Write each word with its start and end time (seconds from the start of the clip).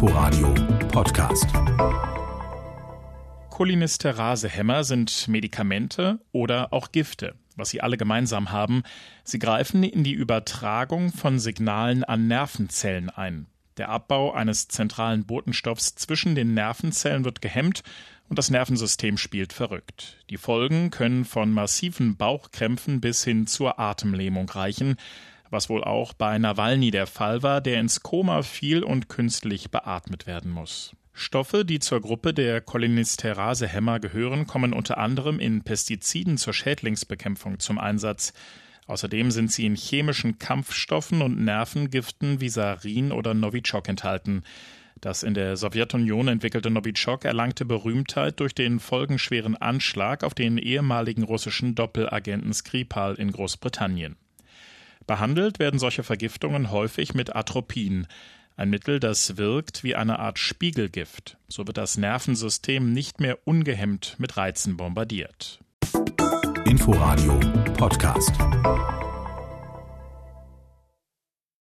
Inforadio 0.00 0.54
Podcast. 0.92 1.48
Cholinesterase-Hämmer 3.50 4.84
sind 4.84 5.26
Medikamente 5.26 6.20
oder 6.30 6.72
auch 6.72 6.92
Gifte. 6.92 7.34
Was 7.56 7.70
sie 7.70 7.80
alle 7.80 7.96
gemeinsam 7.96 8.52
haben, 8.52 8.84
sie 9.24 9.40
greifen 9.40 9.82
in 9.82 10.04
die 10.04 10.12
Übertragung 10.12 11.10
von 11.10 11.40
Signalen 11.40 12.04
an 12.04 12.28
Nervenzellen 12.28 13.10
ein. 13.10 13.48
Der 13.76 13.88
Abbau 13.88 14.32
eines 14.32 14.68
zentralen 14.68 15.26
Botenstoffs 15.26 15.96
zwischen 15.96 16.36
den 16.36 16.54
Nervenzellen 16.54 17.24
wird 17.24 17.42
gehemmt 17.42 17.82
und 18.28 18.38
das 18.38 18.50
Nervensystem 18.50 19.18
spielt 19.18 19.52
verrückt. 19.52 20.18
Die 20.30 20.36
Folgen 20.36 20.90
können 20.90 21.24
von 21.24 21.50
massiven 21.50 22.16
Bauchkrämpfen 22.16 23.00
bis 23.00 23.24
hin 23.24 23.48
zur 23.48 23.80
Atemlähmung 23.80 24.48
reichen, 24.48 24.94
was 25.50 25.68
wohl 25.68 25.84
auch 25.84 26.12
bei 26.12 26.38
Nawalny 26.38 26.90
der 26.90 27.06
Fall 27.06 27.42
war, 27.42 27.60
der 27.60 27.80
ins 27.80 28.02
Koma 28.02 28.42
fiel 28.42 28.82
und 28.82 29.08
künstlich 29.08 29.70
beatmet 29.70 30.26
werden 30.26 30.50
muss. 30.50 30.94
Stoffe, 31.12 31.64
die 31.64 31.80
zur 31.80 32.00
Gruppe 32.00 32.32
der 32.32 32.60
Cholinesterase-Hämmer 32.60 33.98
gehören, 33.98 34.46
kommen 34.46 34.72
unter 34.72 34.98
anderem 34.98 35.40
in 35.40 35.62
Pestiziden 35.62 36.38
zur 36.38 36.54
Schädlingsbekämpfung 36.54 37.58
zum 37.58 37.78
Einsatz. 37.78 38.32
Außerdem 38.86 39.32
sind 39.32 39.50
sie 39.50 39.66
in 39.66 39.74
chemischen 39.74 40.38
Kampfstoffen 40.38 41.20
und 41.20 41.44
Nervengiften 41.44 42.40
wie 42.40 42.48
Sarin 42.48 43.10
oder 43.10 43.34
Novichok 43.34 43.88
enthalten. 43.88 44.44
Das 45.00 45.22
in 45.22 45.34
der 45.34 45.56
Sowjetunion 45.56 46.28
entwickelte 46.28 46.70
Novichok 46.70 47.24
erlangte 47.24 47.64
Berühmtheit 47.64 48.40
durch 48.40 48.54
den 48.54 48.78
folgenschweren 48.78 49.56
Anschlag 49.56 50.24
auf 50.24 50.34
den 50.34 50.56
ehemaligen 50.56 51.24
russischen 51.24 51.74
Doppelagenten 51.74 52.52
Skripal 52.52 53.14
in 53.14 53.32
Großbritannien. 53.32 54.16
Behandelt 55.08 55.58
werden 55.58 55.80
solche 55.80 56.04
Vergiftungen 56.04 56.70
häufig 56.70 57.14
mit 57.14 57.34
Atropin, 57.34 58.06
ein 58.56 58.68
Mittel, 58.68 59.00
das 59.00 59.38
wirkt 59.38 59.82
wie 59.82 59.94
eine 59.94 60.18
Art 60.18 60.38
Spiegelgift. 60.38 61.38
So 61.48 61.66
wird 61.66 61.78
das 61.78 61.96
Nervensystem 61.96 62.92
nicht 62.92 63.18
mehr 63.18 63.38
ungehemmt 63.46 64.16
mit 64.18 64.36
Reizen 64.36 64.76
bombardiert. 64.76 65.60
Inforadio 66.66 67.40
Podcast. 67.78 68.32